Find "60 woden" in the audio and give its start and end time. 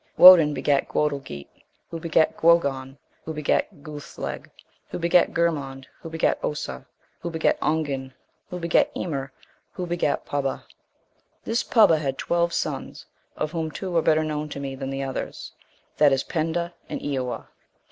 0.13-0.53